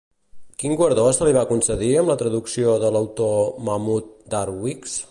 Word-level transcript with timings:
Quin 0.61 0.71
guardó 0.79 1.03
se 1.17 1.27
li 1.27 1.35
va 1.35 1.43
concedir 1.51 1.91
amb 2.01 2.13
la 2.13 2.17
traducció 2.23 2.75
de 2.87 2.93
l'autor 2.97 3.39
Mahmud 3.71 4.11
Darwix? 4.35 4.99